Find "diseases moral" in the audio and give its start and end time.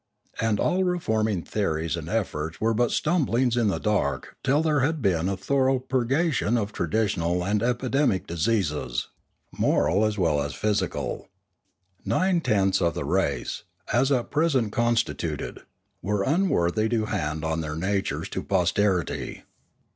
8.25-10.03